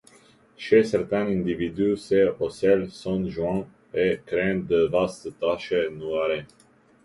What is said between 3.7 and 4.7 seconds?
et créent